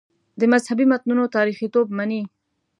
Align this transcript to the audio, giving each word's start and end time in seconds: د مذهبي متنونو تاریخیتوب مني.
د 0.39 0.41
مذهبي 0.53 0.85
متنونو 0.91 1.31
تاریخیتوب 1.35 1.85
مني. 1.97 2.21